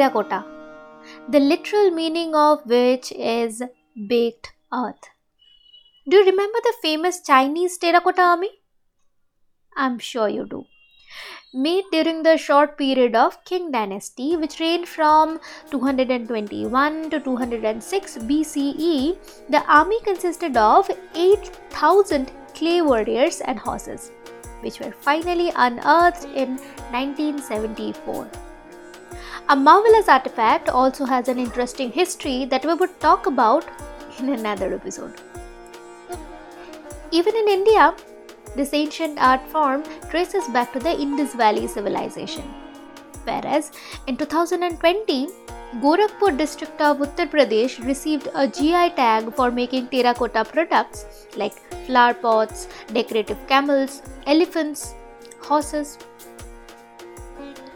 terracotta, 0.00 0.44
the 1.28 1.40
literal 1.40 1.90
meaning 1.90 2.34
of 2.34 2.64
which 2.64 3.12
is 3.12 3.62
baked 4.08 4.52
earth. 4.72 5.08
Do 6.08 6.16
you 6.16 6.24
remember 6.24 6.58
the 6.62 6.74
famous 6.82 7.20
Chinese 7.20 7.76
terracotta 7.76 8.22
army? 8.22 8.50
I'm 9.76 9.98
sure 9.98 10.28
you 10.28 10.46
do. 10.46 10.64
Made 11.52 11.84
during 11.92 12.22
the 12.22 12.36
short 12.38 12.78
period 12.78 13.14
of 13.14 13.44
Qin 13.44 13.72
dynasty, 13.72 14.36
which 14.36 14.58
reigned 14.60 14.88
from 14.88 15.40
221 15.70 17.10
to 17.10 17.20
206 17.20 18.18
BCE, 18.18 19.16
the 19.48 19.62
army 19.78 20.00
consisted 20.02 20.56
of 20.56 20.90
8,000 21.14 22.30
clay 22.54 22.80
warriors 22.80 23.40
and 23.40 23.58
horses, 23.58 24.12
which 24.60 24.80
were 24.80 24.92
finally 24.92 25.52
unearthed 25.56 26.24
in 26.24 26.56
1974. 26.92 28.49
A 29.52 29.56
marvelous 29.56 30.08
artifact 30.08 30.68
also 30.68 31.04
has 31.04 31.26
an 31.26 31.36
interesting 31.36 31.90
history 31.90 32.44
that 32.44 32.64
we 32.64 32.72
would 32.72 33.00
talk 33.00 33.26
about 33.26 33.64
in 34.20 34.28
another 34.28 34.72
episode. 34.72 35.14
Even 37.10 37.34
in 37.34 37.48
India, 37.48 37.92
this 38.54 38.72
ancient 38.72 39.18
art 39.18 39.44
form 39.48 39.82
traces 40.08 40.46
back 40.50 40.72
to 40.72 40.78
the 40.78 40.92
Indus 40.92 41.34
Valley 41.34 41.66
civilization. 41.66 42.44
Whereas 43.24 43.72
in 44.06 44.16
2020, 44.16 45.26
Gorakhpur 45.80 46.38
district 46.38 46.80
of 46.80 46.98
Uttar 46.98 47.28
Pradesh 47.28 47.84
received 47.84 48.28
a 48.36 48.46
GI 48.46 48.90
tag 48.90 49.34
for 49.34 49.50
making 49.50 49.88
terracotta 49.88 50.44
products 50.44 51.26
like 51.36 51.58
flower 51.86 52.14
pots, 52.14 52.68
decorative 52.92 53.44
camels, 53.48 54.00
elephants, 54.28 54.94
horses. 55.40 55.98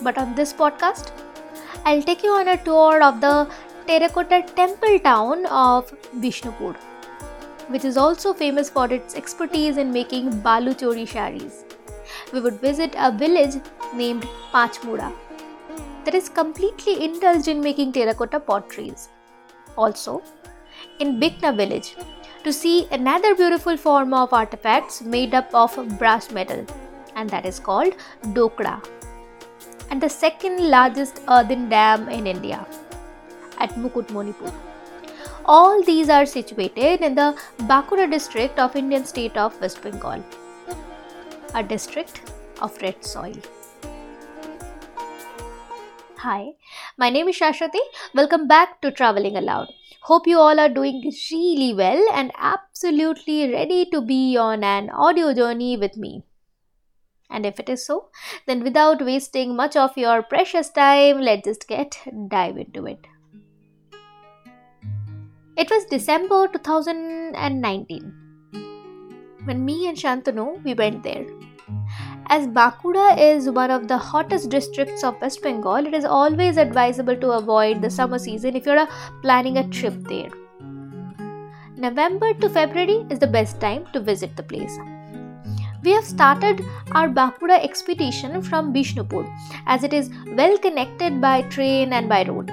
But 0.01 0.19
on 0.19 0.37
this 0.37 0.53
podcast, 0.53 1.11
I'll 1.87 2.03
take 2.03 2.23
you 2.23 2.31
on 2.31 2.49
a 2.49 2.57
tour 2.57 3.03
of 3.03 3.21
the 3.21 3.47
terracotta 3.87 4.43
temple 4.57 4.99
town 5.01 5.45
of 5.47 5.93
Bishnupur, 6.19 6.75
which 7.69 7.85
is 7.85 7.99
also 7.99 8.33
famous 8.33 8.71
for 8.71 8.91
its 8.91 9.15
expertise 9.15 9.77
in 9.77 9.93
making 9.93 10.31
Baluchari 10.41 11.07
saris. 11.07 11.65
We 12.33 12.41
would 12.41 12.59
visit 12.63 12.95
a 12.97 13.13
village 13.13 13.57
named 13.95 14.27
Panchmura 14.51 15.13
that 16.07 16.15
is 16.15 16.31
completely 16.31 17.05
indulged 17.05 17.49
in 17.49 17.61
making 17.61 17.93
terracotta 17.93 18.41
potteries. 18.41 19.11
Also, 19.77 20.23
in 21.01 21.21
Bikna 21.21 21.55
village, 21.55 21.97
to 22.45 22.53
see 22.53 22.89
another 22.93 23.35
beautiful 23.35 23.77
form 23.77 24.15
of 24.15 24.33
artifacts 24.33 25.03
made 25.03 25.35
up 25.35 25.55
of 25.55 25.99
brass 25.99 26.31
metal, 26.31 26.65
and 27.15 27.29
that 27.29 27.45
is 27.45 27.61
called 27.61 27.93
dokra 28.33 28.83
and 29.95 30.03
the 30.03 30.09
second 30.13 30.57
largest 30.71 31.21
earthen 31.35 31.69
dam 31.73 32.09
in 32.09 32.27
India 32.27 32.67
at 33.59 33.75
Mukutmanipur. 33.83 34.53
All 35.45 35.85
these 35.85 36.09
are 36.09 36.27
situated 36.27 37.01
in 37.01 37.15
the 37.15 37.29
Bankura 37.69 38.11
district 38.11 38.59
of 38.59 38.75
Indian 38.75 39.05
state 39.05 39.37
of 39.37 39.61
West 39.61 39.83
Bengal, 39.83 40.25
a 41.55 41.63
district 41.63 42.33
of 42.61 42.77
red 42.83 43.05
soil. 43.05 43.37
Hi, 46.25 46.55
my 46.97 47.09
name 47.09 47.29
is 47.29 47.39
Saswati. 47.39 47.87
Welcome 48.17 48.49
back 48.49 48.81
to 48.81 48.91
Traveling 48.91 49.37
Aloud. 49.37 49.69
Hope 50.03 50.27
you 50.27 50.39
all 50.41 50.59
are 50.59 50.69
doing 50.69 51.03
really 51.31 51.73
well 51.73 52.05
and 52.13 52.33
absolutely 52.37 53.53
ready 53.53 53.85
to 53.93 54.01
be 54.01 54.37
on 54.37 54.65
an 54.65 54.91
audio 54.91 55.33
journey 55.33 55.77
with 55.77 55.97
me. 55.97 56.25
And 57.31 57.47
if 57.47 57.59
it 57.59 57.69
is 57.69 57.85
so, 57.87 58.11
then 58.47 58.63
without 58.63 59.05
wasting 59.05 59.57
much 59.57 59.77
of 59.77 59.97
your 59.97 60.23
precious 60.23 60.71
time, 60.71 61.21
let's 61.21 61.45
just 61.45 61.67
get 61.67 61.99
dive 62.29 62.57
into 62.57 62.87
it. 62.87 63.07
It 65.57 65.71
was 65.71 65.85
December 65.87 66.49
2019 66.49 68.25
when 69.45 69.65
me 69.65 69.89
and 69.89 69.97
Santanu 69.97 70.63
we 70.65 70.75
went 70.75 71.03
there. 71.03 71.27
As 72.29 72.47
Bankura 72.47 73.19
is 73.19 73.51
one 73.51 73.71
of 73.71 73.87
the 73.87 73.99
hottest 73.99 74.49
districts 74.49 75.05
of 75.05 75.21
West 75.21 75.43
Bengal, 75.43 75.87
it 75.87 75.95
is 75.95 76.05
always 76.05 76.57
advisable 76.57 77.17
to 77.17 77.33
avoid 77.33 77.83
the 77.83 77.91
summer 77.91 78.19
season 78.19 78.57
if 78.57 78.65
you're 78.65 78.89
planning 79.23 79.59
a 79.59 79.69
trip 79.69 79.95
there. 80.09 80.31
November 81.77 82.33
to 82.35 82.49
February 82.49 83.05
is 83.11 83.19
the 83.19 83.27
best 83.27 83.61
time 83.61 83.87
to 83.93 84.01
visit 84.01 84.37
the 84.37 84.43
place. 84.43 84.79
We 85.85 85.93
have 85.93 86.05
started 86.05 86.65
our 86.93 87.09
Bankura 87.09 87.63
expedition 87.63 88.41
from 88.41 88.73
Bishnupur 88.73 89.25
as 89.67 89.83
it 89.85 89.93
is 89.93 90.09
well 90.29 90.57
connected 90.57 91.21
by 91.21 91.43
train 91.43 91.93
and 91.93 92.09
by 92.09 92.25
road. 92.25 92.51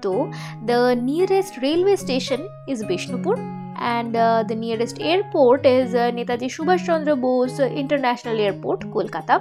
Though 0.00 0.32
the 0.64 0.94
nearest 0.94 1.58
railway 1.58 1.96
station 1.96 2.48
is 2.66 2.82
Bishnupur 2.82 3.36
and 3.78 4.16
uh, 4.16 4.44
the 4.48 4.54
nearest 4.54 5.02
airport 5.02 5.66
is 5.66 5.94
uh, 5.94 6.10
Netaji 6.12 6.48
Subhash 6.56 6.86
Chandra 6.86 7.14
Bose 7.14 7.60
International 7.60 8.40
Airport, 8.40 8.80
Kolkata, 8.92 9.38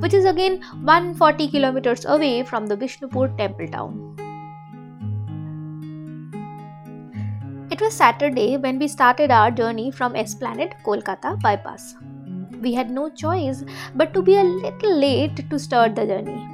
which 0.00 0.14
is 0.14 0.24
again 0.24 0.60
140 0.84 1.48
kilometers 1.48 2.04
away 2.04 2.44
from 2.44 2.68
the 2.68 2.76
Bishnupur 2.76 3.36
temple 3.36 3.66
town. 3.66 4.16
It 7.72 7.80
was 7.80 7.92
Saturday 7.94 8.56
when 8.56 8.78
we 8.78 8.86
started 8.86 9.32
our 9.32 9.50
journey 9.50 9.90
from 9.90 10.14
Esplanade, 10.14 10.76
Kolkata 10.84 11.40
bypass 11.40 11.96
we 12.60 12.72
had 12.74 12.90
no 12.90 13.08
choice 13.08 13.64
but 13.94 14.12
to 14.14 14.22
be 14.22 14.36
a 14.36 14.42
little 14.42 14.98
late 14.98 15.48
to 15.50 15.58
start 15.58 15.94
the 15.94 16.06
journey. 16.06 16.46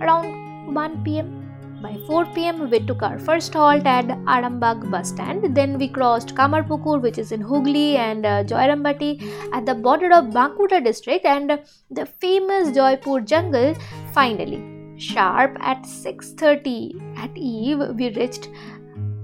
Around 0.00 0.74
1 0.74 1.04
pm, 1.04 1.44
by 1.84 1.96
4 2.06 2.24
pm, 2.34 2.70
we 2.70 2.80
took 2.80 3.02
our 3.02 3.18
first 3.18 3.52
halt 3.52 3.84
at 3.84 4.06
Arambagh 4.34 4.90
bus 4.90 5.10
stand. 5.10 5.54
Then 5.54 5.76
we 5.78 5.88
crossed 5.88 6.34
Kamarpukur, 6.34 7.02
which 7.02 7.18
is 7.18 7.30
in 7.30 7.42
Hooghly, 7.42 7.96
and 7.96 8.24
uh, 8.24 8.42
Joyrambati 8.44 9.10
at 9.52 9.66
the 9.66 9.74
border 9.74 10.10
of 10.12 10.32
Bankura 10.36 10.82
district, 10.82 11.26
and 11.26 11.60
the 11.90 12.06
famous 12.06 12.74
Joypur 12.78 13.20
jungle. 13.26 13.74
Finally, 14.14 14.62
sharp 14.96 15.58
at 15.60 15.82
6:30 15.82 17.18
at 17.18 17.36
eve, 17.36 17.86
we 18.00 18.10
reached 18.20 18.50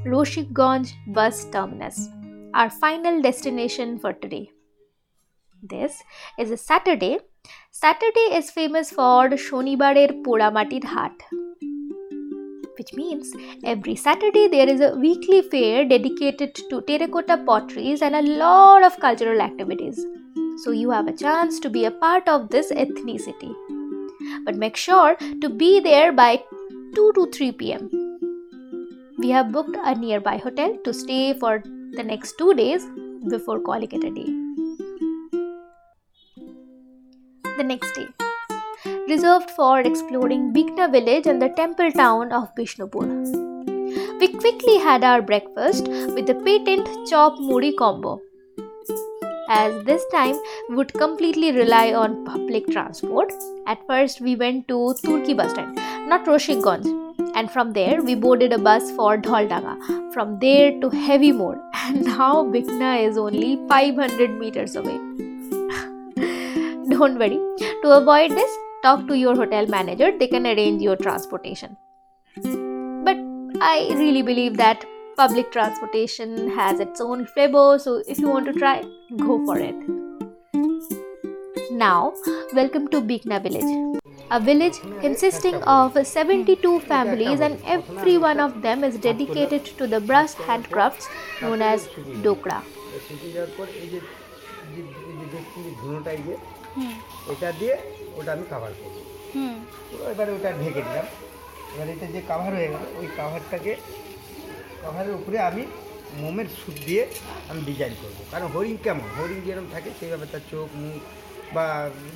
Roshikganj 0.05 0.95
bus 1.19 1.45
terminus, 1.57 2.09
our 2.55 2.71
final 2.71 3.23
destination 3.23 3.99
for 3.99 4.13
today. 4.13 4.51
This 5.63 6.03
is 6.39 6.51
a 6.51 6.57
Saturday. 6.57 7.19
Saturday 7.71 8.35
is 8.35 8.51
famous 8.51 8.91
for 8.91 9.29
Shonibarer 9.29 10.23
Poramatir 10.23 10.85
Haat, 10.85 11.13
which 12.79 12.95
means 12.95 13.31
every 13.63 13.95
Saturday 13.95 14.49
there 14.49 14.69
is 14.69 14.81
a 14.81 14.97
weekly 14.97 15.43
fair 15.43 15.85
dedicated 15.85 16.55
to 16.55 16.81
terracotta 16.83 17.43
potteries 17.45 18.01
and 18.01 18.15
a 18.15 18.23
lot 18.23 18.83
of 18.83 18.99
cultural 19.01 19.43
activities. 19.43 20.03
So 20.65 20.71
you 20.71 20.91
have 20.91 21.09
a 21.09 21.17
chance 21.17 21.61
to 21.61 21.69
be 21.69 21.85
a 21.85 21.91
part 21.91 22.27
of 22.27 22.49
this 22.49 22.73
ethnicity. 22.73 23.55
But 24.47 24.57
make 24.57 24.77
sure 24.77 25.17
to 25.43 25.49
be 25.51 25.81
there 25.81 26.11
by 26.13 26.43
2 26.95 27.13
to 27.15 27.31
3 27.33 27.53
pm. 27.53 27.91
We 29.19 29.29
have 29.29 29.53
booked 29.53 29.77
a 29.77 29.95
nearby 29.95 30.39
hotel 30.39 30.79
to 30.85 30.95
stay 30.95 31.35
for 31.35 31.63
the 31.93 32.03
next 32.03 32.39
two 32.39 32.55
days 32.55 32.87
before 33.29 33.61
calling 33.61 33.91
it 33.93 34.05
a 34.05 34.11
day. 34.11 34.50
The 37.61 37.65
next 37.65 37.93
day, 37.95 38.09
reserved 39.09 39.51
for 39.51 39.81
exploring 39.81 40.53
Bikna 40.53 40.91
village 40.91 41.27
and 41.27 41.43
the 41.43 41.51
temple 41.61 41.93
town 41.93 42.33
of 42.33 42.55
Bishnupur. 42.55 43.09
We 44.21 44.29
quickly 44.29 44.79
had 44.79 45.05
our 45.05 45.21
breakfast 45.21 45.89
with 45.89 46.27
the 46.27 46.37
patent 46.47 46.89
chop 47.11 47.39
muri 47.39 47.73
combo. 47.73 48.21
As 49.51 49.85
this 49.85 50.07
time 50.13 50.39
we 50.69 50.77
would 50.77 50.95
completely 50.95 51.53
rely 51.53 51.93
on 51.93 52.25
public 52.25 52.69
transport. 52.69 53.33
At 53.67 53.85
first, 53.87 54.21
we 54.21 54.37
went 54.37 54.69
to 54.69 54.95
Turki 55.05 55.35
bus 55.35 55.51
stand, 55.51 55.77
not 56.09 56.25
Roshikganj, 56.25 56.89
and 57.35 57.51
from 57.51 57.73
there 57.73 58.01
we 58.03 58.15
boarded 58.15 58.53
a 58.53 58.59
bus 58.59 58.91
for 58.93 59.19
Dholdanga. 59.19 59.77
From 60.15 60.39
there 60.39 60.73
to 60.81 60.89
Heavymore, 60.89 61.61
and 61.85 62.05
now 62.05 62.45
Bikna 62.57 63.07
is 63.07 63.19
only 63.19 63.57
500 63.69 64.39
meters 64.39 64.77
away. 64.77 65.10
Don't 67.01 67.19
worry. 67.19 67.39
To 67.83 67.93
avoid 67.93 68.33
this, 68.33 68.51
talk 68.83 69.07
to 69.09 69.17
your 69.17 69.35
hotel 69.35 69.67
manager. 69.67 70.13
They 70.19 70.27
can 70.27 70.47
arrange 70.47 70.83
your 70.83 70.97
transportation. 70.97 71.79
But 72.37 73.17
I 73.63 73.89
really 73.95 74.21
believe 74.21 74.59
that 74.59 74.85
public 75.17 75.51
transportation 75.51 76.51
has 76.51 76.79
its 76.79 77.01
own 77.01 77.25
flavor, 77.25 77.79
so 77.79 78.03
if 78.07 78.19
you 78.19 78.29
want 78.29 78.45
to 78.47 78.53
try, 78.53 78.85
go 79.17 79.43
for 79.47 79.59
it. 79.59 79.75
Now, 81.73 82.13
welcome 82.53 82.89
to 82.89 83.01
Bikna 83.01 83.43
village. 83.43 84.03
A 84.31 84.39
village 84.39 84.79
consisting 85.01 85.55
of 85.63 86.07
72 86.07 86.81
families, 86.81 87.41
and 87.41 87.59
every 87.65 88.19
one 88.19 88.41
of 88.41 88.61
them 88.61 88.85
is 88.85 88.99
dedicated 88.99 89.65
to 89.79 89.87
the 89.87 90.01
brass 90.01 90.35
handcrafts 90.35 91.09
known 91.41 91.63
as 91.63 91.89
dokra. 92.29 92.63
এটা 97.34 97.50
দিয়ে 97.60 97.76
ওটা 98.18 98.32
আমি 98.36 98.46
cover 98.52 98.74
করবো 98.80 99.02
এবারে 100.12 100.32
ওটা 100.38 100.50
ঢেকে 100.62 100.82
দিলাম 100.88 101.08
এবার 101.74 101.88
এটা 101.96 102.08
যে 102.16 102.22
কাভার 102.32 102.52
হয়ে 102.58 102.70
গেল 102.74 102.84
ওই 103.00 103.08
কাভারটাকে 103.18 103.74
কাভারের 104.84 105.14
উপরে 105.20 105.38
আমি 105.50 105.64
মোমের 106.22 106.48
সুপ 106.60 106.76
দিয়ে 106.88 107.04
আমি 107.50 107.62
ডিজাইন 107.70 107.94
করব 108.02 108.18
কারণ 108.32 108.48
হরিণ 108.54 108.78
কেমন 108.86 109.08
হরিণ 109.18 109.40
যেরকম 109.48 109.68
থাকে 109.74 109.90
সেইভাবে 110.00 110.26
তার 110.34 110.44
চোখ 110.52 110.68
মুখ 110.82 111.00
বা 111.56 111.66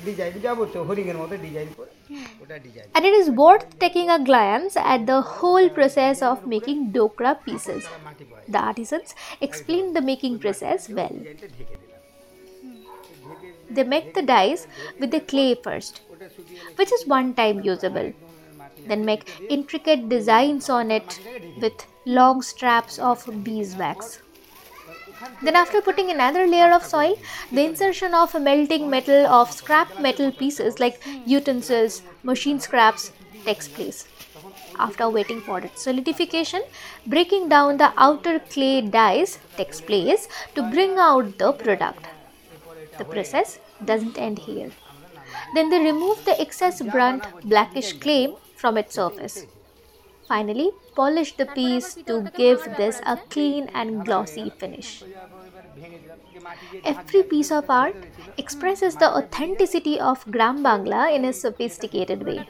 ডিজাইন 0.06 0.32
যাবতীয় 0.44 0.82
হরিণের 0.88 1.18
মতো 1.22 1.34
ডিজাইন 1.46 1.68
করে 1.78 1.90
ওটা 2.42 2.56
design 2.66 2.86
And 2.96 3.04
it 3.10 3.14
is 3.20 3.26
worth 3.42 3.66
taking 3.78 4.08
a 4.10 4.20
glance 4.28 4.72
at 4.92 5.00
the 5.10 5.20
whole 5.34 5.66
process 5.78 6.16
of 6.30 6.36
making 6.54 6.78
dokra 6.96 7.32
pieces. 7.46 7.82
মাটি 8.06 8.24
বয় 8.30 8.44
The 8.54 8.60
artisans 8.70 9.10
explained 9.46 9.90
the 9.96 10.04
making 10.10 10.34
process 10.42 10.80
well. 10.88 11.16
they 13.75 13.83
make 13.83 14.13
the 14.13 14.21
dies 14.21 14.67
with 14.99 15.11
the 15.11 15.19
clay 15.19 15.55
first, 15.55 16.01
which 16.75 16.91
is 16.91 17.05
one 17.05 17.33
time 17.33 17.61
usable. 17.61 18.13
Then 18.87 19.05
make 19.05 19.41
intricate 19.49 20.09
designs 20.09 20.69
on 20.69 20.91
it 20.91 21.19
with 21.61 21.85
long 22.05 22.41
straps 22.41 22.99
of 22.99 23.25
beeswax. 23.43 24.21
Then, 25.41 25.55
after 25.55 25.81
putting 25.81 26.11
another 26.11 26.45
layer 26.45 26.71
of 26.71 26.83
soil, 26.83 27.17
the 27.51 27.65
insertion 27.65 28.13
of 28.13 28.39
melting 28.39 28.89
metal 28.89 29.25
of 29.25 29.51
scrap 29.51 29.99
metal 29.99 30.31
pieces 30.31 30.79
like 30.79 31.01
utensils, 31.25 32.01
machine 32.23 32.59
scraps 32.59 33.11
takes 33.45 33.67
place. 33.67 34.07
After 34.77 35.09
waiting 35.09 35.39
for 35.41 35.59
its 35.59 35.83
solidification, 35.83 36.63
breaking 37.07 37.47
down 37.49 37.77
the 37.77 37.93
outer 37.97 38.39
clay 38.39 38.81
dies 38.81 39.39
takes 39.55 39.79
place 39.79 40.27
to 40.53 40.63
bring 40.63 40.97
out 40.97 41.37
the 41.37 41.53
product. 41.53 42.05
The 42.97 43.05
process 43.05 43.59
doesn't 43.83 44.17
end 44.17 44.39
here. 44.39 44.71
Then 45.53 45.69
they 45.69 45.79
remove 45.79 46.23
the 46.25 46.39
excess 46.39 46.81
burnt 46.81 47.25
blackish 47.43 47.93
clay 47.93 48.35
from 48.55 48.77
its 48.77 48.95
surface. 48.95 49.45
Finally, 50.27 50.71
polish 50.95 51.35
the 51.37 51.45
piece 51.45 51.95
to 52.07 52.31
give 52.35 52.63
this 52.77 53.01
a 53.05 53.17
clean 53.29 53.69
and 53.73 54.05
glossy 54.05 54.49
finish. 54.49 55.03
Every 56.83 57.23
piece 57.23 57.51
of 57.51 57.69
art 57.69 57.95
expresses 58.37 58.95
the 58.95 59.09
authenticity 59.17 59.99
of 59.99 60.23
Gram 60.31 60.63
Bangla 60.63 61.13
in 61.13 61.25
a 61.25 61.33
sophisticated 61.33 62.23
way. 62.23 62.45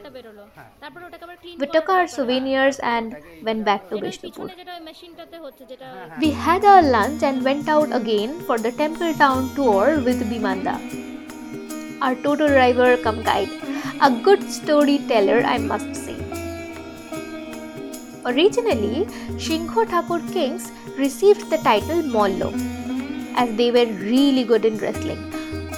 We 1.58 1.66
took 1.66 1.88
our 1.88 2.06
souvenirs 2.06 2.78
and 2.80 3.16
went 3.42 3.64
back 3.64 3.88
to 3.90 3.96
Vishnupur. 3.96 4.50
We 6.20 6.30
had 6.30 6.64
our 6.64 6.82
lunch 6.82 7.22
and 7.22 7.44
went 7.44 7.68
out 7.68 7.94
again 7.94 8.40
for 8.40 8.58
the 8.58 8.72
temple 8.72 9.14
town 9.14 9.54
tour 9.54 10.00
with 10.00 10.22
Bimanda. 10.30 10.78
Our 12.02 12.14
total 12.16 12.48
driver 12.48 12.96
come 12.98 13.22
guide, 13.22 13.50
a 14.02 14.10
good 14.22 14.42
storyteller 14.50 15.42
I 15.44 15.58
must 15.58 15.94
say. 15.96 16.16
Originally, 18.26 19.06
Shingho 19.36 19.88
Thakur 19.88 20.20
Kings 20.32 20.70
received 20.98 21.48
the 21.48 21.58
title 21.58 22.02
Mollo 22.02 22.52
as 23.36 23.54
they 23.56 23.70
were 23.70 23.86
really 23.86 24.44
good 24.44 24.64
in 24.64 24.78
wrestling. 24.78 25.18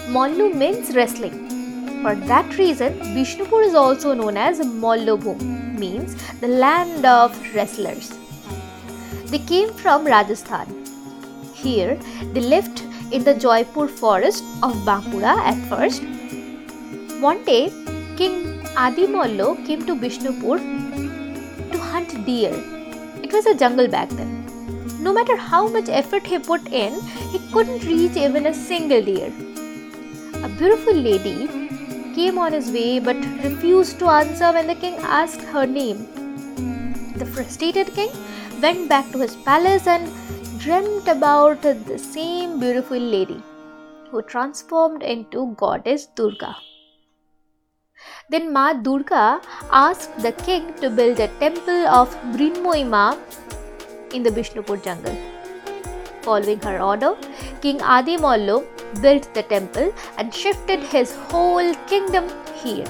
Mollu 0.08 0.54
means 0.54 0.94
wrestling. 0.94 1.36
For 2.02 2.14
that 2.14 2.56
reason, 2.56 2.94
Vishnupur 3.14 3.64
is 3.66 3.74
also 3.74 4.14
known 4.14 4.36
as 4.36 4.60
Mollobhum, 4.60 5.78
means 5.78 6.14
the 6.40 6.48
land 6.48 7.04
of 7.04 7.36
wrestlers. 7.54 8.16
They 9.26 9.40
came 9.40 9.72
from 9.74 10.06
Rajasthan. 10.06 10.84
Here, 11.54 11.98
they 12.32 12.40
lived 12.40 12.82
in 13.12 13.24
the 13.24 13.34
Joypur 13.34 13.88
forest 13.88 14.44
of 14.62 14.74
Bankura 14.86 15.36
at 15.50 15.58
first. 15.68 16.02
One 17.20 17.44
day, 17.44 17.72
King 18.16 18.66
Adi 18.76 19.06
Mollo 19.06 19.56
came 19.66 19.84
to 19.86 19.96
Bishnupur 19.96 20.58
to 21.72 21.78
hunt 21.78 22.24
deer. 22.24 22.52
It 23.22 23.32
was 23.32 23.46
a 23.46 23.54
jungle 23.54 23.88
back 23.88 24.08
then. 24.10 24.37
No 25.00 25.12
matter 25.12 25.36
how 25.36 25.68
much 25.68 25.88
effort 25.88 26.26
he 26.26 26.38
put 26.38 26.66
in, 26.72 27.00
he 27.32 27.38
couldn't 27.52 27.84
reach 27.84 28.16
even 28.16 28.46
a 28.46 28.54
single 28.54 29.02
deer. 29.02 29.32
A 30.42 30.48
beautiful 30.48 30.94
lady 30.94 31.46
came 32.14 32.38
on 32.38 32.52
his 32.52 32.70
way 32.70 32.98
but 32.98 33.16
refused 33.44 33.98
to 34.00 34.08
answer 34.08 34.52
when 34.52 34.66
the 34.66 34.74
king 34.74 34.96
asked 35.02 35.42
her 35.42 35.66
name. 35.66 36.06
The 37.16 37.26
frustrated 37.26 37.94
king 37.94 38.10
went 38.60 38.88
back 38.88 39.10
to 39.12 39.18
his 39.18 39.36
palace 39.36 39.86
and 39.86 40.10
dreamt 40.58 41.06
about 41.06 41.62
the 41.62 41.98
same 41.98 42.58
beautiful 42.58 42.98
lady 42.98 43.40
who 44.10 44.22
transformed 44.22 45.02
into 45.02 45.54
goddess 45.56 46.06
Durga. 46.06 46.56
Then 48.30 48.52
Ma 48.52 48.72
Durga 48.72 49.40
asked 49.70 50.18
the 50.18 50.32
king 50.32 50.74
to 50.80 50.90
build 50.90 51.20
a 51.20 51.28
temple 51.38 51.86
of 51.86 52.14
Brinmoi 52.32 52.86
Ma 52.88 53.16
in 54.12 54.22
the 54.22 54.30
Bishnupur 54.30 54.82
jungle. 54.82 55.16
Following 56.22 56.60
her 56.60 56.80
order, 56.80 57.16
King 57.60 57.80
Adi 57.82 58.16
built 59.02 59.32
the 59.34 59.42
temple 59.42 59.92
and 60.16 60.34
shifted 60.34 60.80
his 60.80 61.14
whole 61.30 61.74
kingdom 61.86 62.28
here, 62.62 62.86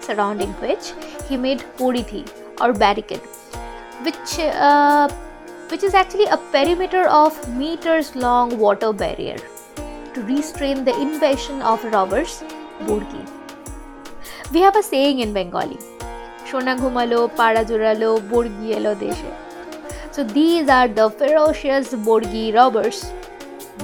surrounding 0.00 0.52
which 0.64 0.92
he 1.28 1.36
made 1.36 1.64
Purithi 1.76 2.26
or 2.60 2.72
barricade, 2.72 3.20
which 4.02 4.38
uh, 4.38 5.08
which 5.70 5.82
is 5.82 5.94
actually 5.94 6.26
a 6.26 6.36
perimeter 6.52 7.06
of 7.08 7.36
meters 7.56 8.14
long 8.16 8.58
water 8.58 8.92
barrier 8.92 9.36
to 10.14 10.22
restrain 10.22 10.84
the 10.84 10.94
invasion 11.00 11.60
of 11.62 11.84
robbers, 11.84 12.42
Borgi. 12.80 13.26
We 14.52 14.60
have 14.60 14.76
a 14.76 14.82
saying 14.82 15.20
in 15.20 15.32
Bengali, 15.32 15.78
"Shona 16.48 16.74
ঘুমালো 16.80 17.20
para 17.38 17.62
জোড়ালো 17.70 18.10
বর্গি 18.30 18.68
elo 18.78 18.94
deshe." 19.02 19.47
So 20.18 20.24
these 20.24 20.68
are 20.68 20.88
the 20.88 21.10
ferocious 21.10 21.94
Borgi 21.94 22.52
robbers. 22.52 23.12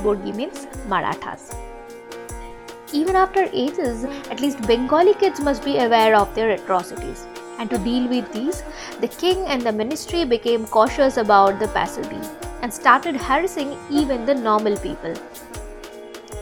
Borgi 0.03 0.35
means 0.35 0.67
Marathas. 0.89 1.55
Even 2.93 3.15
after 3.15 3.49
ages, 3.53 4.03
at 4.33 4.41
least 4.41 4.67
Bengali 4.67 5.15
kids 5.15 5.39
must 5.39 5.65
be 5.65 5.79
aware 5.79 6.17
of 6.17 6.35
their 6.35 6.51
atrocities. 6.51 7.29
And 7.61 7.71
to 7.71 7.79
deal 7.79 8.09
with 8.09 8.33
these, 8.33 8.65
the 9.01 9.07
king 9.07 9.47
and 9.47 9.63
the 9.63 9.71
ministry 9.71 10.25
became 10.25 10.67
cautious 10.67 11.19
about 11.19 11.61
the 11.61 11.69
passerby 11.69 12.19
and 12.63 12.75
started 12.75 13.15
harassing 13.15 13.79
even 13.89 14.27
the 14.27 14.35
normal 14.35 14.77
people. 14.79 15.15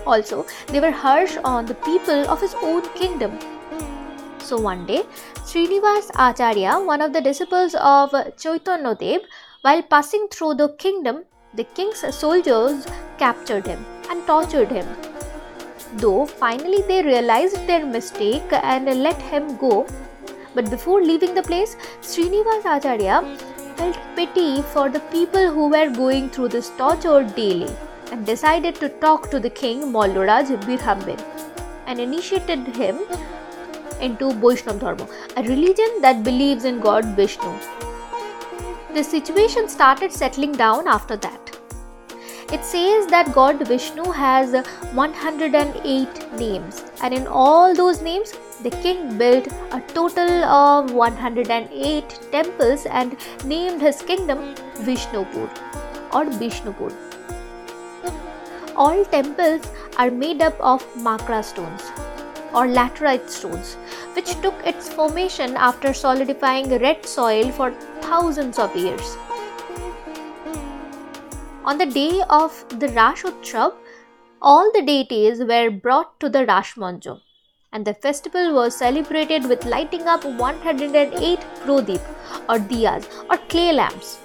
Also, 0.07 0.47
they 0.69 0.81
were 0.81 0.91
harsh 0.91 1.37
on 1.45 1.67
the 1.67 1.81
people 1.91 2.31
of 2.31 2.41
his 2.41 2.55
own 2.63 2.81
kingdom. 2.95 3.39
So 4.39 4.59
one 4.59 4.87
day, 4.87 5.03
Srinivas 5.45 6.11
Acharya, 6.15 6.81
one 6.81 7.03
of 7.03 7.13
the 7.13 7.21
disciples 7.21 7.75
of 7.75 8.15
Chaitanya 8.39 8.95
Dev, 8.95 9.21
while 9.67 9.83
passing 9.83 10.27
through 10.29 10.55
the 10.55 10.69
kingdom, 10.71 11.23
the 11.55 11.63
king's 11.63 12.01
soldiers 12.15 12.85
captured 13.19 13.65
him 13.65 13.85
and 14.11 14.27
tortured 14.27 14.69
him. 14.69 14.87
Though 15.95 16.27
finally 16.27 16.83
they 16.89 17.03
realized 17.03 17.67
their 17.69 17.87
mistake 17.87 18.53
and 18.53 18.87
let 19.03 19.23
him 19.23 19.57
go, 19.59 19.87
but 20.55 20.69
before 20.69 21.01
leaving 21.01 21.35
the 21.35 21.45
place, 21.45 21.77
Srinivas 22.01 22.65
Acharya 22.65 23.23
felt 23.77 23.99
pity 24.17 24.63
for 24.63 24.89
the 24.89 25.05
people 25.13 25.53
who 25.53 25.69
were 25.69 25.91
going 25.91 26.29
through 26.31 26.49
this 26.49 26.71
torture 26.71 27.23
daily 27.23 27.71
and 28.11 28.27
decided 28.27 28.75
to 28.77 28.89
talk 28.89 29.31
to 29.31 29.39
the 29.39 29.51
king 29.51 29.93
Molloraj 29.93 30.51
Bir 30.67 30.79
Hambir 30.79 31.21
and 31.87 32.01
initiated 32.01 32.67
him 32.75 32.99
into 34.01 34.33
Vaishnav 34.43 34.81
Dharma, 34.81 35.07
a 35.37 35.43
religion 35.45 36.01
that 36.01 36.25
believes 36.25 36.65
in 36.65 36.81
God 36.81 37.05
Vishnu. 37.15 37.92
The 38.95 39.03
situation 39.03 39.71
started 39.71 40.13
settling 40.13 40.53
down 40.53 40.87
after 40.87 41.17
that. 41.17 41.59
It 42.53 42.63
says 42.63 43.07
that 43.07 43.33
God 43.33 43.67
Vishnu 43.67 44.11
has 44.13 44.53
108 44.93 46.33
names, 46.39 46.85
and 47.03 47.15
in 47.15 47.27
all 47.27 47.75
those 47.75 48.03
names, 48.03 48.35
the 48.63 48.69
king 48.69 49.17
built 49.17 49.47
a 49.73 49.81
total 49.95 50.45
of 50.45 50.93
108 50.93 52.19
temples 52.31 52.85
and 52.85 53.17
named 53.47 53.81
his 53.81 54.03
kingdom 54.03 54.55
Vishnupur 54.91 55.49
or 56.13 56.27
Vishnupur. 56.27 56.93
All 58.77 59.07
temples 59.07 59.63
are 59.97 60.11
made 60.11 60.43
up 60.43 60.61
of 60.61 60.85
makra 60.97 61.43
stones 61.43 61.91
or 62.55 62.67
laterite 62.67 63.29
stones, 63.29 63.75
which 64.15 64.41
took 64.43 64.55
its 64.67 64.89
formation 64.89 65.57
after 65.57 65.93
solidifying 65.93 66.69
red 66.79 67.07
soil 67.07 67.51
for 67.51 67.73
thousands 68.01 68.59
of 68.59 68.77
years. 68.77 69.17
On 71.65 71.79
the 71.79 71.87
day 71.87 72.23
of 72.29 72.65
the 72.81 72.89
Rash 72.89 73.23
Utsav, 73.23 73.75
all 74.41 74.73
the 74.73 74.83
deities 74.83 75.39
were 75.39 75.71
brought 75.71 76.19
to 76.19 76.29
the 76.29 76.45
Rash 76.45 76.75
Manjo, 76.75 77.21
and 77.73 77.85
the 77.85 77.95
festival 77.95 78.53
was 78.53 78.77
celebrated 78.77 79.49
with 79.49 79.65
lighting 79.65 80.09
up 80.09 80.25
108 80.25 81.39
prodip 81.65 82.03
or 82.49 82.59
diyas 82.59 83.07
or 83.31 83.37
clay 83.49 83.73
lamps. 83.73 84.19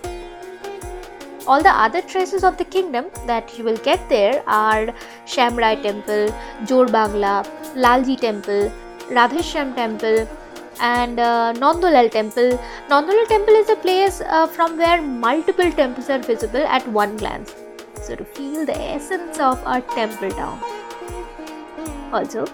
All 1.48 1.64
the 1.64 1.70
other 1.70 2.02
traces 2.02 2.44
of 2.44 2.58
the 2.58 2.66
kingdom 2.66 3.06
that 3.26 3.58
you 3.58 3.64
will 3.64 3.78
get 3.78 4.10
there 4.10 4.44
are 4.48 4.88
Shamrai 5.26 5.82
Temple, 5.82 6.28
Jor 6.66 6.88
Bangla, 6.88 7.48
Lalji 7.74 8.20
Temple, 8.20 8.70
Radheshyam 9.10 9.74
Temple, 9.74 10.28
and 10.82 11.20
uh, 11.20 11.54
Nondolal 11.56 12.12
Temple. 12.12 12.60
Nondolal 12.90 13.28
Temple 13.30 13.54
is 13.54 13.70
a 13.70 13.78
place 13.78 14.22
uh, 14.22 14.46
from 14.46 14.78
where 14.78 15.02
multiple 15.02 15.72
temples 15.72 16.10
are 16.10 16.20
visible 16.20 16.68
at 16.68 16.86
one 16.90 17.16
glance. 17.16 17.56
So, 18.02 18.16
to 18.16 18.26
feel 18.26 18.66
the 18.66 18.78
essence 18.78 19.40
of 19.40 19.64
our 19.66 19.82
temple 19.82 20.32
town. 20.32 20.60
Also, 22.14 22.46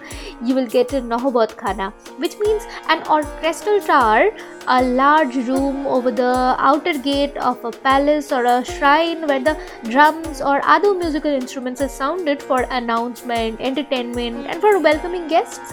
you 0.42 0.54
will 0.54 0.66
get 0.66 0.92
a 0.92 1.00
Nahabat 1.00 1.56
Khana, 1.56 1.92
which 2.18 2.38
means 2.38 2.64
an 2.88 3.06
orchestral 3.08 3.80
tower, 3.80 4.30
a 4.66 4.82
large 4.82 5.36
room 5.36 5.86
over 5.86 6.10
the 6.10 6.56
outer 6.58 6.98
gate 6.98 7.36
of 7.36 7.64
a 7.64 7.70
palace 7.70 8.32
or 8.32 8.44
a 8.44 8.64
shrine 8.64 9.26
where 9.26 9.40
the 9.40 9.56
drums 9.84 10.40
or 10.40 10.60
other 10.64 10.94
musical 10.94 11.30
instruments 11.30 11.80
are 11.80 11.88
sounded 11.88 12.42
for 12.42 12.62
announcement, 12.70 13.60
entertainment, 13.60 14.46
and 14.46 14.60
for 14.60 14.78
welcoming 14.78 15.28
guests. 15.28 15.72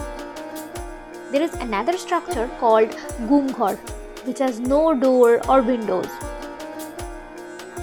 There 1.30 1.42
is 1.42 1.54
another 1.54 1.96
structure 1.96 2.48
called 2.60 2.90
Gumghar, 3.30 3.76
which 4.26 4.38
has 4.38 4.60
no 4.60 4.94
door 4.94 5.40
or 5.48 5.62
windows. 5.62 6.06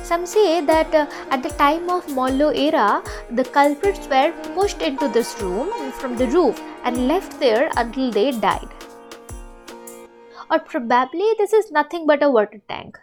Some 0.10 0.26
say 0.26 0.62
that 0.66 0.96
uh, 0.96 1.06
at 1.30 1.44
the 1.44 1.50
time 1.50 1.88
of 1.88 2.12
Mollo 2.16 2.50
era, 2.50 3.04
the 3.30 3.44
culprits 3.44 4.08
were 4.08 4.32
pushed 4.56 4.82
into 4.82 5.08
this 5.08 5.40
room 5.40 5.92
from 5.92 6.18
the 6.18 6.26
roof 6.30 6.60
and 6.84 7.08
left 7.08 7.40
there 7.40 7.70
until 7.78 8.10
they 8.10 8.32
died. 8.32 8.70
Or 10.50 10.58
probably 10.58 11.28
this 11.38 11.54
is 11.54 11.72
nothing 11.72 12.08
but 12.08 12.24
a 12.24 12.30
water 12.32 12.60
tank. 12.68 12.98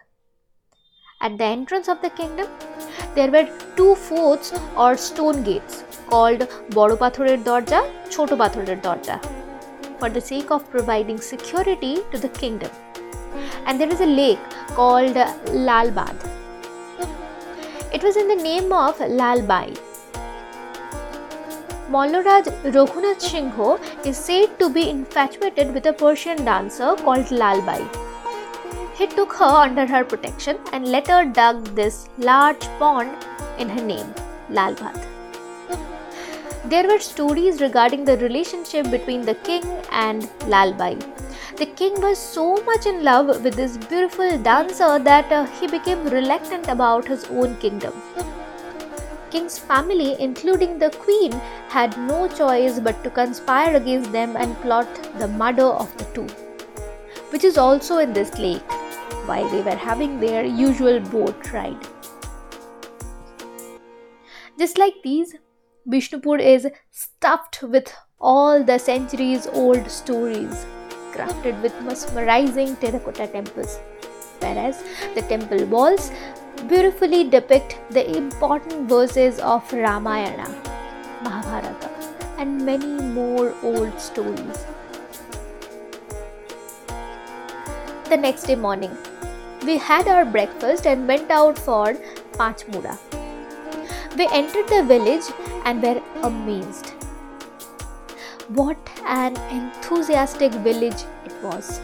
At 1.20 1.38
the 1.38 1.44
entrance 1.44 1.86
of 1.86 2.02
the 2.02 2.10
kingdom, 2.10 2.48
there 3.14 3.30
were 3.30 3.48
two 3.76 3.94
forts 3.94 4.52
or 4.76 4.96
stone 4.96 5.44
gates 5.44 5.84
called 6.08 6.48
Boro 6.70 6.96
Pathorer 6.96 7.36
Dorja, 7.40 7.88
Choto 8.10 8.36
Pathorer 8.36 8.80
Dorja 8.82 9.20
for 10.00 10.10
the 10.10 10.20
sake 10.20 10.50
of 10.50 10.68
providing 10.70 11.18
security 11.18 11.98
to 12.10 12.18
the 12.18 12.30
kingdom. 12.30 12.72
And 13.64 13.80
there 13.80 13.88
is 13.88 14.00
a 14.00 14.06
lake 14.06 14.50
called 14.75 15.14
Lalbad 15.68 16.36
it 17.96 18.02
was 18.02 18.16
in 18.20 18.28
the 18.28 18.36
name 18.36 18.72
of 18.76 18.98
Lalbai. 19.18 19.74
Molloraj 21.94 22.48
Raghunath 22.74 23.22
Singho 23.26 23.68
is 24.10 24.18
said 24.18 24.58
to 24.58 24.68
be 24.68 24.82
infatuated 24.90 25.72
with 25.72 25.86
a 25.86 25.94
Persian 25.94 26.44
dancer 26.48 26.94
called 26.96 27.32
Lalbai. 27.42 27.78
He 28.98 29.06
took 29.06 29.32
her 29.40 29.52
under 29.62 29.86
her 29.86 30.04
protection 30.04 30.58
and 30.72 30.88
later 30.96 31.24
dug 31.40 31.64
this 31.80 32.08
large 32.18 32.68
pond 32.78 33.16
in 33.58 33.70
her 33.70 33.82
name, 33.82 34.12
Lalbhat. 34.50 35.02
There 36.66 36.86
were 36.86 36.98
stories 36.98 37.62
regarding 37.62 38.04
the 38.04 38.18
relationship 38.18 38.90
between 38.90 39.22
the 39.22 39.36
king 39.36 39.64
and 39.90 40.24
Lalbai. 40.54 40.94
The 41.58 41.64
king 41.64 41.98
was 42.02 42.18
so 42.18 42.56
much 42.64 42.84
in 42.84 43.02
love 43.02 43.42
with 43.42 43.54
this 43.54 43.78
beautiful 43.78 44.36
dancer 44.36 44.98
that 44.98 45.32
uh, 45.32 45.46
he 45.58 45.66
became 45.66 46.04
reluctant 46.04 46.68
about 46.68 47.08
his 47.08 47.25
own 47.30 47.56
kingdom. 47.56 47.94
King's 49.30 49.58
family, 49.58 50.20
including 50.20 50.78
the 50.78 50.90
queen, 50.90 51.32
had 51.68 51.96
no 51.96 52.28
choice 52.28 52.78
but 52.78 53.02
to 53.02 53.08
conspire 53.08 53.75
against 53.75 54.12
them 54.12 54.36
and 54.36 54.54
plot 54.60 54.86
the 55.18 55.28
murder 55.28 55.64
of 55.64 55.96
the 55.96 56.04
two, 56.12 56.26
which 57.30 57.42
is 57.42 57.56
also 57.56 57.98
in 58.00 58.12
this 58.12 58.38
lake, 58.38 58.70
while 59.25 59.48
they 59.48 59.62
were 59.62 59.82
having 59.88 60.20
their 60.20 60.44
usual 60.44 61.00
boat 61.00 61.52
ride. 61.54 61.88
Just 64.58 64.76
like 64.76 64.96
these, 65.02 65.34
Bishnupur 65.88 66.38
is 66.38 66.68
stuffed 66.90 67.62
with 67.62 67.94
all 68.20 68.62
the 68.62 68.78
centuries 68.78 69.46
old 69.46 69.90
stories 69.90 70.66
crafted 71.16 71.61
with 71.62 71.75
mesmerizing 71.82 72.76
terracotta 72.76 73.26
temples, 73.26 73.78
whereas 74.40 74.82
the 75.14 75.23
temple 75.23 75.64
walls 75.66 76.11
beautifully 76.68 77.25
depict 77.25 77.78
the 77.90 78.04
important 78.16 78.88
verses 78.88 79.38
of 79.40 79.73
Ramayana, 79.73 80.49
Mahabharata, 81.23 81.90
and 82.38 82.64
many 82.64 82.87
more 82.87 83.54
old 83.62 84.00
stories. 84.00 84.64
The 88.08 88.16
next 88.16 88.44
day 88.44 88.54
morning, 88.54 88.96
we 89.64 89.78
had 89.78 90.06
our 90.06 90.25
breakfast 90.25 90.87
and 90.87 91.08
went 91.08 91.30
out 91.30 91.58
for 91.58 91.94
Panchmura. 92.32 92.99
We 94.16 94.28
entered 94.32 94.68
the 94.68 94.85
village 94.85 95.25
and 95.64 95.82
were 95.82 96.00
amazed. 96.23 96.95
What 98.48 98.78
an 99.04 99.36
enthusiastic 99.50 100.52
village 100.52 101.02
it 101.24 101.34
was. 101.42 101.80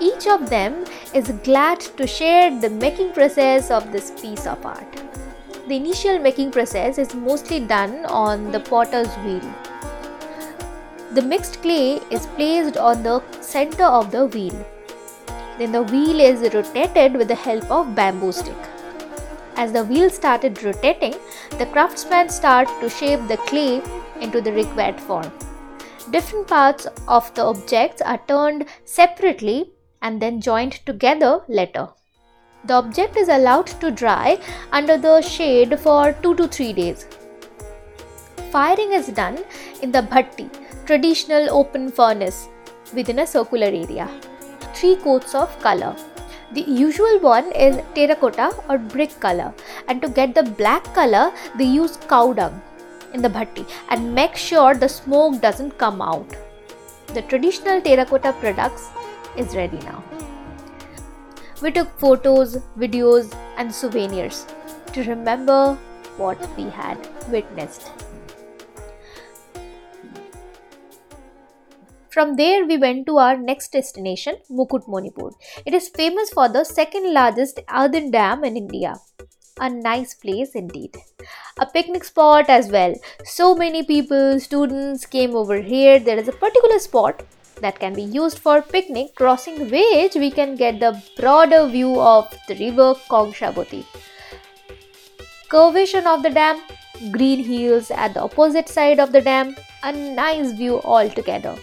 Each 0.00 0.26
of 0.26 0.48
them 0.48 0.86
is 1.12 1.30
glad 1.44 1.80
to 1.98 2.06
share 2.06 2.58
the 2.58 2.70
making 2.70 3.12
process 3.12 3.70
of 3.70 3.92
this 3.92 4.10
piece 4.18 4.46
of 4.46 4.64
art. 4.64 5.02
The 5.66 5.76
initial 5.76 6.20
making 6.20 6.52
process 6.52 6.96
is 6.96 7.14
mostly 7.14 7.60
done 7.60 8.06
on 8.06 8.50
the 8.50 8.60
potter's 8.60 9.14
wheel. 9.18 9.42
The 11.12 11.20
mixed 11.20 11.60
clay 11.60 12.00
is 12.10 12.24
placed 12.28 12.78
on 12.78 13.02
the 13.02 13.22
center 13.42 13.84
of 13.84 14.10
the 14.10 14.24
wheel. 14.24 14.64
Then 15.58 15.72
the 15.72 15.82
wheel 15.82 16.18
is 16.18 16.54
rotated 16.54 17.12
with 17.12 17.28
the 17.28 17.34
help 17.34 17.70
of 17.70 17.94
bamboo 17.94 18.32
stick. 18.32 18.56
As 19.56 19.72
the 19.72 19.84
wheel 19.84 20.08
started 20.08 20.62
rotating, 20.62 21.14
the 21.58 21.66
craftsman 21.66 22.30
start 22.30 22.68
to 22.80 22.88
shape 22.88 23.20
the 23.28 23.36
clay 23.36 23.82
into 24.22 24.40
the 24.40 24.52
required 24.52 24.98
form. 24.98 25.30
Different 26.10 26.46
parts 26.48 26.86
of 27.06 27.34
the 27.34 27.44
objects 27.44 28.00
are 28.00 28.20
turned 28.26 28.64
separately 28.84 29.72
and 30.00 30.22
then 30.22 30.40
joined 30.40 30.80
together 30.86 31.42
later. 31.48 31.88
The 32.64 32.74
object 32.74 33.16
is 33.16 33.28
allowed 33.28 33.66
to 33.82 33.90
dry 33.90 34.40
under 34.72 34.96
the 34.96 35.20
shade 35.20 35.78
for 35.78 36.12
2 36.22 36.34
to 36.36 36.48
3 36.48 36.72
days. 36.72 37.06
Firing 38.50 38.92
is 38.92 39.08
done 39.08 39.38
in 39.82 39.92
the 39.92 40.00
bhatti, 40.00 40.48
traditional 40.86 41.50
open 41.50 41.90
furnace 41.90 42.48
within 42.94 43.18
a 43.18 43.26
circular 43.26 43.66
area. 43.66 44.08
Three 44.74 44.96
coats 44.96 45.34
of 45.34 45.58
color 45.60 45.94
the 46.52 46.62
usual 46.62 47.18
one 47.20 47.52
is 47.52 47.76
terracotta 47.94 48.52
or 48.70 48.78
brick 48.78 49.20
color 49.20 49.52
and 49.86 50.00
to 50.00 50.08
get 50.08 50.34
the 50.34 50.42
black 50.42 50.82
color 50.94 51.30
they 51.58 51.64
use 51.64 51.98
cow 52.08 52.32
dung 52.32 52.62
in 53.12 53.22
the 53.22 53.28
bhatti 53.28 53.66
and 53.88 54.14
make 54.14 54.36
sure 54.36 54.74
the 54.74 54.88
smoke 54.88 55.40
doesn't 55.40 55.78
come 55.78 56.02
out. 56.02 56.36
The 57.14 57.22
traditional 57.22 57.80
terracotta 57.80 58.32
products 58.34 58.88
is 59.36 59.56
ready 59.56 59.78
now. 59.78 60.02
We 61.62 61.72
took 61.72 61.88
photos, 61.98 62.56
videos 62.78 63.34
and 63.56 63.74
souvenirs 63.74 64.46
to 64.92 65.02
remember 65.04 65.76
what 66.16 66.38
we 66.56 66.64
had 66.64 67.08
witnessed. 67.30 67.90
From 72.10 72.36
there, 72.36 72.64
we 72.64 72.78
went 72.78 73.06
to 73.06 73.18
our 73.18 73.36
next 73.36 73.72
destination, 73.72 74.36
Mukutmanipur. 74.50 75.32
It 75.64 75.74
is 75.74 75.88
famous 75.88 76.30
for 76.30 76.48
the 76.48 76.64
second 76.64 77.12
largest 77.12 77.60
earthen 77.72 78.10
dam 78.10 78.44
in 78.44 78.56
India. 78.56 78.96
A 79.60 79.68
nice 79.68 80.14
place 80.14 80.54
indeed. 80.54 80.96
A 81.58 81.66
picnic 81.66 82.04
spot 82.04 82.48
as 82.48 82.70
well. 82.70 82.94
So 83.24 83.54
many 83.54 83.82
people, 83.82 84.40
students 84.40 85.06
came 85.06 85.34
over 85.34 85.60
here. 85.60 85.98
There 85.98 86.18
is 86.18 86.28
a 86.28 86.32
particular 86.32 86.78
spot 86.78 87.22
that 87.60 87.78
can 87.78 87.94
be 87.94 88.02
used 88.02 88.38
for 88.38 88.62
picnic, 88.62 89.14
crossing 89.14 89.68
which 89.70 90.14
we 90.14 90.30
can 90.30 90.54
get 90.54 90.78
the 90.80 91.02
broader 91.16 91.66
view 91.68 92.00
of 92.00 92.32
the 92.46 92.54
river 92.56 92.94
Kongshaboti. 93.10 93.84
Curvation 95.50 96.06
of 96.06 96.22
the 96.22 96.30
dam, 96.30 96.60
green 97.10 97.42
hills 97.42 97.90
at 97.90 98.14
the 98.14 98.22
opposite 98.22 98.68
side 98.68 99.00
of 99.00 99.12
the 99.12 99.20
dam, 99.20 99.56
a 99.82 99.92
nice 99.92 100.52
view 100.52 100.80
altogether 100.82 101.56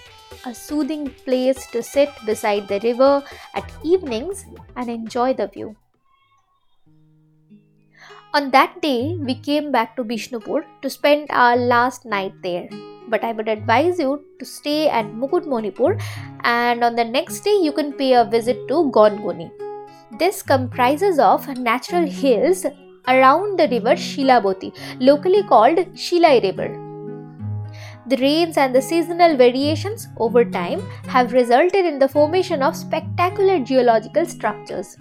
a 0.45 0.53
soothing 0.53 1.09
place 1.25 1.65
to 1.67 1.81
sit 1.81 2.09
beside 2.25 2.67
the 2.67 2.79
river 2.81 3.23
at 3.55 3.71
evenings 3.83 4.45
and 4.75 4.89
enjoy 4.89 5.33
the 5.33 5.47
view. 5.47 5.75
On 8.37 8.51
that 8.51 8.81
day, 8.81 9.15
we 9.17 9.33
came 9.33 9.71
back 9.71 9.95
to 9.95 10.03
Bishnupur 10.03 10.65
to 10.81 10.89
spend 10.89 11.27
our 11.29 11.55
last 11.55 12.03
night 12.03 12.33
there. 12.43 12.67
But 13.07 13.23
I 13.23 13.31
would 13.31 13.47
advise 13.47 13.97
you 13.97 14.25
to 14.39 14.45
stay 14.45 14.89
at 14.89 15.05
Mukutmanipur 15.05 16.01
and 16.43 16.83
on 16.83 16.97
the 16.97 17.05
next 17.05 17.45
day 17.45 17.55
you 17.61 17.71
can 17.71 17.93
pay 17.93 18.11
a 18.11 18.25
visit 18.25 18.67
to 18.67 18.91
Gongoni. 18.97 19.49
This 20.19 20.41
comprises 20.41 21.17
of 21.17 21.47
natural 21.57 22.05
hills 22.05 22.65
around 23.07 23.57
the 23.57 23.69
river 23.69 23.95
Shilaboti, 23.95 24.75
locally 24.99 25.43
called 25.43 25.77
Shilai 25.93 26.43
River. 26.43 26.67
The 28.07 28.17
rains 28.17 28.57
and 28.57 28.75
the 28.75 28.81
seasonal 28.81 29.37
variations 29.37 30.09
over 30.17 30.43
time 30.43 30.81
have 31.07 31.31
resulted 31.31 31.85
in 31.85 31.99
the 31.99 32.09
formation 32.09 32.61
of 32.61 32.75
spectacular 32.75 33.59
geological 33.59 34.25
structures. 34.25 34.97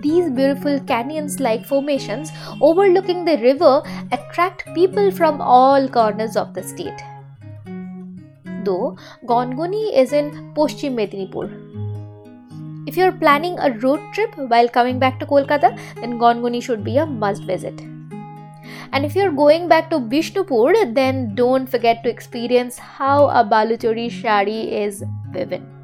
These 0.00 0.30
beautiful 0.30 0.80
canyons 0.80 1.40
like 1.40 1.66
formations 1.66 2.30
overlooking 2.60 3.24
the 3.24 3.38
river 3.38 3.82
attract 4.12 4.72
people 4.74 5.10
from 5.10 5.40
all 5.40 5.88
corners 5.88 6.36
of 6.36 6.54
the 6.54 6.62
state. 6.62 7.02
though 8.68 8.96
Gongoni 9.24 9.84
is 10.02 10.12
in 10.12 10.30
Poshchim 10.54 10.96
Medinipur. 11.00 11.46
If 12.86 12.96
you're 12.96 13.12
planning 13.12 13.58
a 13.58 13.70
road 13.84 14.00
trip 14.14 14.36
while 14.36 14.68
coming 14.68 14.98
back 14.98 15.20
to 15.20 15.26
Kolkata, 15.26 15.78
then 16.00 16.18
Gongoni 16.18 16.62
should 16.62 16.84
be 16.84 16.96
a 16.96 17.06
must 17.06 17.42
visit. 17.42 17.80
And 18.92 19.04
if 19.04 19.14
you're 19.14 19.32
going 19.32 19.68
back 19.68 19.90
to 19.90 19.98
Bishnupur, 19.98 20.94
then 20.94 21.34
don't 21.34 21.66
forget 21.66 22.02
to 22.04 22.10
experience 22.10 22.78
how 22.78 23.28
a 23.28 23.44
Baluchari 23.44 24.10
shari 24.10 24.60
is 24.84 25.04
woven. 25.34 25.77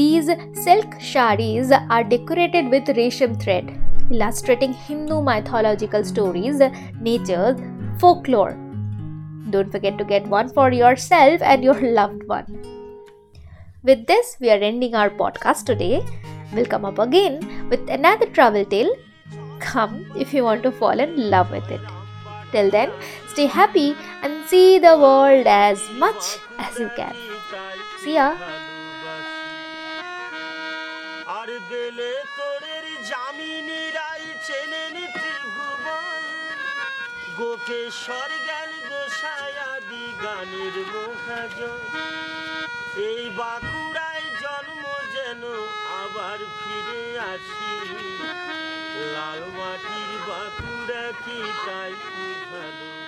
These 0.00 0.28
silk 0.64 0.92
sharis 1.12 1.70
are 1.94 2.04
decorated 2.12 2.70
with 2.74 2.90
resham 2.98 3.32
thread, 3.42 3.66
illustrating 4.10 4.72
Hindu 4.72 5.20
mythological 5.20 6.04
stories, 6.10 6.62
nature, 7.08 7.48
folklore. 7.98 8.56
Don't 9.50 9.70
forget 9.70 9.98
to 9.98 10.04
get 10.12 10.26
one 10.34 10.48
for 10.48 10.70
yourself 10.72 11.42
and 11.42 11.62
your 11.62 11.78
loved 11.98 12.22
one. 12.28 12.46
With 13.82 14.06
this, 14.06 14.38
we 14.40 14.50
are 14.50 14.62
ending 14.70 14.94
our 14.94 15.10
podcast 15.10 15.66
today. 15.66 16.02
We'll 16.54 16.72
come 16.76 16.86
up 16.86 16.98
again 16.98 17.68
with 17.68 17.90
another 17.90 18.30
travel 18.38 18.64
tale. 18.64 18.94
Come 19.58 20.06
if 20.16 20.32
you 20.32 20.44
want 20.44 20.62
to 20.62 20.72
fall 20.72 20.98
in 20.98 21.28
love 21.28 21.50
with 21.50 21.70
it. 21.70 21.92
Till 22.52 22.70
then, 22.70 22.90
stay 23.28 23.46
happy 23.46 23.94
and 24.22 24.48
see 24.48 24.78
the 24.78 24.96
world 24.96 25.46
as 25.46 25.78
much 26.06 26.38
as 26.58 26.78
you 26.78 26.90
can. 26.96 27.14
See 28.02 28.14
ya. 28.14 28.34
আর 31.40 31.50
বেলে 31.70 32.12
তোরের 32.36 32.84
জামিনী 33.10 33.82
রাই 33.96 34.24
চেনে 34.46 34.84
নিতে 34.96 35.32
ভুবন। 35.54 36.22
গোপেশ্বর 37.38 38.30
জ্ঞান 38.46 38.70
গোসায়াদি 38.88 40.04
গানের 40.22 40.76
মহাজন। 40.94 41.80
এই 43.08 43.22
বাঁকুড়ায় 43.38 44.26
জন্ম 44.42 44.84
যেন 45.14 45.42
আবার 46.02 46.38
ফিরে 46.58 47.04
আসি। 47.32 47.72
লাল 49.14 49.40
মাটির 49.58 50.12
বাঁকুড়া 50.28 51.04
কি 51.24 51.38
তাই 51.66 51.92
ভালো? 52.50 52.99